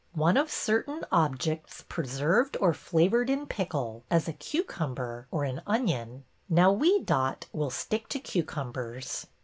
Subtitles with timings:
[0.25, 6.23] 'One of certain objects preserved or flavored in pickle, as a cucumber or an onion.'
[6.49, 9.27] Now we, Dot, will stick to cucumbers."